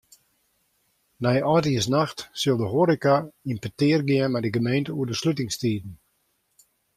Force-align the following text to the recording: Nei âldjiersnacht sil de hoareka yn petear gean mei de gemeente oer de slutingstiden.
Nei 1.25 1.37
âldjiersnacht 1.51 2.19
sil 2.41 2.57
de 2.59 2.67
hoareka 2.71 3.15
yn 3.49 3.61
petear 3.63 4.01
gean 4.09 4.31
mei 4.31 4.43
de 4.43 4.53
gemeente 4.57 4.91
oer 4.97 5.07
de 5.09 5.15
slutingstiden. 5.21 5.93